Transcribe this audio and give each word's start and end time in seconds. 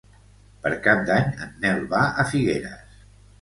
Per 0.61 0.71
Cap 0.87 1.03
d'Any 1.09 1.27
en 1.47 1.51
Nel 1.67 1.85
va 1.93 2.01
a 2.25 2.27
Figueres. 2.33 2.99